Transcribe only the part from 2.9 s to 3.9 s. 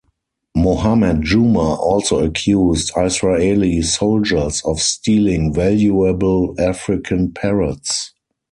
Israeli